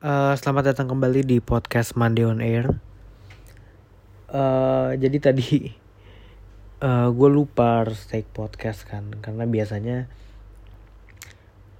Uh, 0.00 0.32
selamat 0.32 0.72
datang 0.72 0.88
kembali 0.88 1.28
di 1.28 1.44
podcast 1.44 1.92
Monday 1.92 2.24
on 2.24 2.40
Air. 2.40 2.80
Uh, 4.32 4.96
jadi 4.96 5.20
tadi 5.20 5.76
uh, 6.88 7.12
gue 7.12 7.28
lupa 7.28 7.84
harus 7.84 8.08
take 8.08 8.24
podcast 8.32 8.88
kan, 8.88 9.12
karena 9.20 9.44
biasanya 9.44 10.08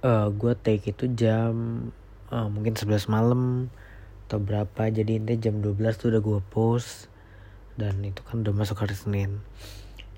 uh, 0.05 0.29
gue 0.29 0.53
take 0.53 0.93
itu 0.93 1.09
jam 1.17 1.89
uh, 2.29 2.45
mungkin 2.45 2.77
11 2.77 3.09
malam 3.09 3.73
atau 4.29 4.37
berapa. 4.37 4.93
Jadi 4.93 5.17
intinya 5.17 5.41
jam 5.41 5.57
12 5.57 5.81
tuh 5.97 6.13
udah 6.13 6.21
gue 6.21 6.39
post 6.53 7.09
dan 7.73 8.05
itu 8.05 8.21
kan 8.21 8.45
udah 8.45 8.53
masuk 8.53 8.85
hari 8.85 8.93
Senin. 8.93 9.41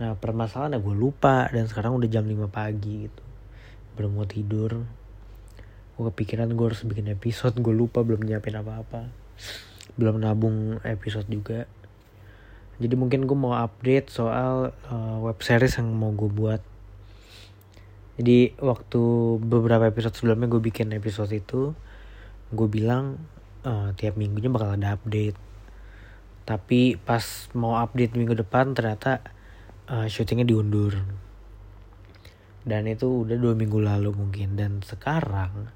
Nah 0.04 0.20
permasalahannya 0.20 0.83
gue 0.83 0.95
lupa 0.99 1.47
dan 1.55 1.71
sekarang 1.71 1.95
udah 1.95 2.11
jam 2.11 2.27
5 2.27 2.51
pagi 2.51 3.07
gitu, 3.07 3.23
belum 3.95 4.20
mau 4.20 4.27
tidur 4.27 5.02
gue 5.93 6.09
kepikiran 6.09 6.49
gue 6.53 6.65
harus 6.65 6.81
bikin 6.85 7.09
episode. 7.13 7.53
Gue 7.61 7.73
lupa 7.75 8.01
belum 8.01 8.25
nyiapin 8.25 8.57
apa-apa. 8.57 9.09
Belum 9.93 10.17
nabung 10.17 10.81
episode 10.81 11.29
juga. 11.29 11.70
Jadi 12.81 12.97
mungkin 12.97 13.29
gue 13.29 13.38
mau 13.38 13.53
update 13.53 14.09
soal 14.09 14.73
uh, 14.89 15.17
web 15.21 15.37
series 15.37 15.77
yang 15.77 15.93
mau 15.93 16.09
gue 16.09 16.29
buat. 16.29 16.61
Jadi 18.17 18.57
waktu 18.61 19.01
beberapa 19.41 19.89
episode 19.89 20.13
sebelumnya 20.17 20.49
gue 20.49 20.61
bikin 20.61 20.93
episode 20.93 21.29
itu 21.34 21.73
gue 22.53 22.67
bilang 22.70 23.17
uh, 23.65 23.93
tiap 23.93 24.17
minggunya 24.17 24.49
bakal 24.49 24.73
ada 24.73 24.98
update. 24.98 25.37
Tapi 26.43 26.98
pas 26.98 27.23
mau 27.53 27.77
update 27.77 28.17
minggu 28.17 28.34
depan 28.41 28.73
ternyata 28.73 29.21
uh, 29.89 30.09
syutingnya 30.09 30.49
diundur. 30.49 30.98
Dan 32.63 32.89
itu 32.89 33.27
udah 33.27 33.37
dua 33.37 33.53
minggu 33.53 33.77
lalu 33.77 34.17
mungkin. 34.17 34.57
Dan 34.57 34.81
sekarang 34.81 35.70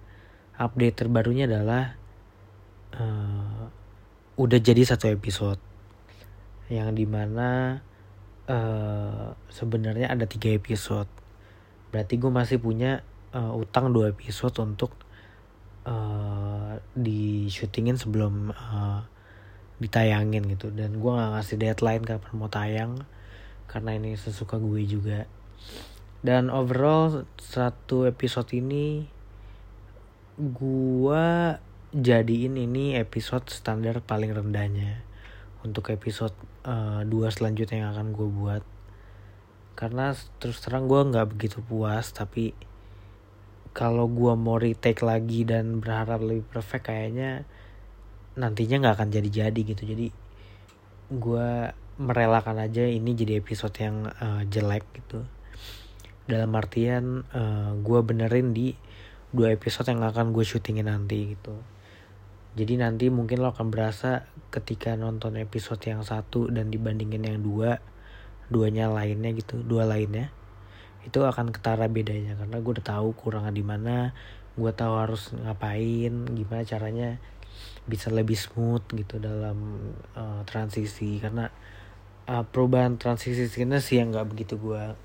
update 0.57 1.05
terbarunya 1.05 1.45
adalah 1.45 1.95
uh, 2.97 3.65
udah 4.37 4.59
jadi 4.61 4.85
satu 4.85 5.09
episode 5.09 5.61
yang 6.67 6.91
di 6.93 7.07
mana 7.07 7.79
uh, 8.49 9.33
sebenarnya 9.49 10.11
ada 10.11 10.27
tiga 10.27 10.51
episode. 10.51 11.07
Berarti 11.93 12.19
gue 12.19 12.31
masih 12.31 12.57
punya 12.59 13.01
uh, 13.31 13.55
utang 13.55 13.95
dua 13.95 14.11
episode 14.11 14.53
untuk 14.59 14.91
uh, 15.87 16.75
di 16.91 17.47
syutingin 17.47 17.95
sebelum 17.95 18.51
uh, 18.51 19.01
ditayangin 19.79 20.43
gitu. 20.51 20.73
Dan 20.73 20.99
gue 20.99 21.11
nggak 21.11 21.31
ngasih 21.39 21.55
deadline 21.57 22.03
kapan 22.03 22.33
mau 22.35 22.51
tayang 22.51 22.93
karena 23.71 23.95
ini 23.95 24.19
sesuka 24.19 24.59
gue 24.59 24.83
juga. 24.83 25.25
Dan 26.19 26.49
overall 26.49 27.23
satu 27.39 28.09
episode 28.09 28.51
ini 28.57 29.16
gua 30.37 31.57
jadiin 31.97 32.61
ini 32.61 32.93
episode 32.93 33.49
standar 33.49 33.97
paling 34.05 34.29
rendahnya 34.29 35.01
untuk 35.65 35.89
episode 35.89 36.35
uh, 36.67 37.01
dua 37.03 37.33
selanjutnya 37.33 37.83
yang 37.83 37.91
akan 37.97 38.07
gue 38.13 38.27
buat. 38.29 38.63
Karena 39.77 40.13
terus 40.41 40.61
terang 40.61 40.85
gue 40.85 40.97
nggak 40.97 41.37
begitu 41.37 41.61
puas 41.61 42.09
tapi 42.13 42.53
kalau 43.77 44.09
gue 44.09 44.33
mau 44.33 44.57
retake 44.57 45.05
lagi 45.05 45.45
dan 45.45 45.77
berharap 45.77 46.17
lebih 46.21 46.45
perfect 46.49 46.89
kayaknya 46.89 47.45
nantinya 48.33 48.81
nggak 48.81 48.95
akan 48.97 49.09
jadi-jadi 49.13 49.61
gitu. 49.61 49.83
Jadi 49.85 50.07
gue 51.13 51.49
merelakan 51.97 52.61
aja 52.61 52.85
ini 52.85 53.17
jadi 53.17 53.41
episode 53.41 53.73
yang 53.77 54.09
uh, 54.21 54.41
jelek 54.45 54.85
gitu. 54.97 55.25
Dalam 56.27 56.51
artian 56.59 57.23
uh, 57.31 57.39
eh, 57.39 57.71
gue 57.79 57.99
benerin 58.03 58.51
di 58.51 58.75
dua 59.35 59.51
episode 59.51 59.91
yang 59.91 60.03
akan 60.07 60.31
gue 60.31 60.45
syutingin 60.47 60.87
nanti 60.87 61.35
gitu. 61.35 61.55
Jadi 62.57 62.73
nanti 62.81 63.05
mungkin 63.13 63.43
lo 63.43 63.53
akan 63.53 63.69
berasa 63.69 64.25
ketika 64.49 64.97
nonton 64.97 65.37
episode 65.37 65.83
yang 65.85 66.01
satu 66.01 66.49
dan 66.49 66.73
dibandingin 66.73 67.27
yang 67.27 67.39
dua 67.43 67.77
duanya 68.47 68.87
lainnya 68.87 69.35
gitu 69.35 69.59
dua 69.61 69.83
lainnya 69.83 70.31
itu 71.05 71.21
akan 71.21 71.53
ketara 71.53 71.85
bedanya. 71.91 72.33
Karena 72.39 72.57
gue 72.57 72.71
udah 72.79 72.87
tahu 72.87 73.13
kurangan 73.13 73.53
di 73.53 73.61
mana 73.61 74.15
gue 74.57 74.71
tahu 74.73 74.93
harus 74.97 75.35
ngapain 75.37 76.25
gimana 76.33 76.65
caranya 76.65 77.21
bisa 77.85 78.09
lebih 78.09 78.35
smooth 78.35 78.83
gitu 78.95 79.21
dalam 79.21 79.91
uh, 80.17 80.41
transisi. 80.49 81.19
Karena 81.21 81.51
uh, 82.25 82.43
perubahan 82.47 82.97
transisi 82.97 83.45
sih 83.51 83.95
yang 83.99 84.15
nggak 84.15 84.27
begitu 84.33 84.57
gue 84.57 84.97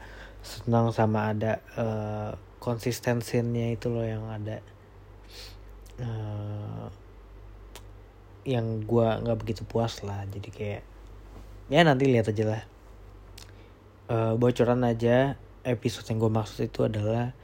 senang 0.43 0.91
sama 0.91 1.31
ada 1.37 1.63
uh, 1.79 2.35
konsistensinya 2.63 3.75
itu 3.75 3.91
loh 3.91 4.07
yang 4.07 4.23
ada. 4.31 4.63
Uh, 5.99 6.87
yang 8.47 8.87
gue 8.87 9.07
nggak 9.23 9.39
begitu 9.39 9.63
puas 9.63 10.03
lah 10.03 10.27
jadi 10.27 10.49
kayak 10.51 10.83
ya 11.67 11.83
nanti 11.83 12.07
lihat 12.07 12.31
aja 12.31 12.45
lah. 12.47 12.63
Uh, 14.07 14.35
bocoran 14.39 14.87
aja 14.87 15.35
episode 15.67 16.07
yang 16.11 16.23
gue 16.23 16.31
maksud 16.31 16.71
itu 16.71 16.87
adalah 16.87 17.35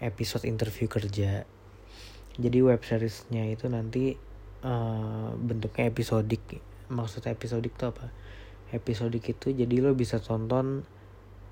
episode 0.00 0.48
interview 0.48 0.88
kerja. 0.88 1.44
Jadi 2.40 2.58
web 2.64 2.80
seriesnya 2.80 3.44
itu 3.52 3.68
nanti 3.68 4.16
uh, 4.64 5.36
bentuknya 5.36 5.92
episodik. 5.92 6.40
Maksudnya 6.88 7.36
episodik 7.36 7.76
itu 7.76 7.84
apa? 7.88 8.08
Episodik 8.72 9.28
itu 9.28 9.52
jadi 9.52 9.84
lo 9.84 9.92
bisa 9.92 10.16
tonton 10.16 10.84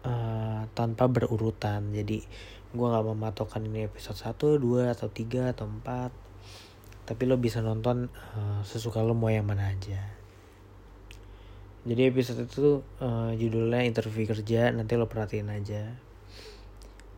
uh, 0.06 0.68
tanpa 0.72 1.08
berurutan. 1.10 1.92
Jadi 1.92 2.22
gue 2.70 2.86
nggak 2.86 3.06
mematokkan 3.10 3.64
ini 3.66 3.90
episode 3.90 4.16
1, 4.16 4.60
2, 4.62 4.94
atau 4.94 5.08
3, 5.10 5.52
atau 5.52 5.66
4 5.66 6.30
tapi 7.10 7.26
lo 7.26 7.34
bisa 7.42 7.58
nonton 7.58 8.06
uh, 8.38 8.62
sesuka 8.62 9.02
lo 9.02 9.18
mau 9.18 9.26
yang 9.34 9.42
mana 9.42 9.74
aja. 9.74 9.98
Jadi 11.82 12.06
episode 12.06 12.46
itu 12.46 12.86
uh, 13.02 13.34
judulnya 13.34 13.82
interview 13.82 14.30
kerja 14.30 14.70
nanti 14.70 14.94
lo 14.94 15.10
perhatiin 15.10 15.50
aja. 15.50 15.90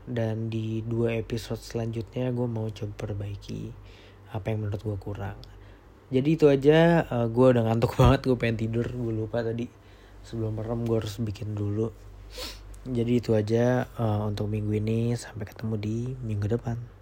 Dan 0.09 0.49
di 0.49 0.81
dua 0.81 1.21
episode 1.21 1.61
selanjutnya 1.61 2.33
gue 2.33 2.49
mau 2.49 2.73
coba 2.73 3.05
perbaiki 3.05 3.69
apa 4.33 4.49
yang 4.49 4.65
menurut 4.65 4.81
gue 4.81 4.97
kurang. 4.97 5.37
Jadi 6.09 6.41
itu 6.41 6.49
aja 6.49 7.05
uh, 7.13 7.29
gue 7.29 7.47
udah 7.53 7.69
ngantuk 7.69 7.93
banget 8.01 8.33
gue 8.33 8.37
pengen 8.41 8.65
tidur 8.65 8.89
gue 8.89 9.13
lupa 9.13 9.45
tadi. 9.45 9.69
Sebelum 10.25 10.57
merem 10.57 10.89
gue 10.89 11.05
harus 11.05 11.21
bikin 11.21 11.53
dulu 11.53 11.93
jadi 12.83 13.13
itu 13.23 13.31
aja 13.33 13.87
uh, 13.99 14.27
untuk 14.27 14.51
minggu 14.51 14.79
ini. 14.79 15.15
Sampai 15.15 15.47
ketemu 15.47 15.75
di 15.79 15.97
minggu 16.19 16.51
depan. 16.51 17.02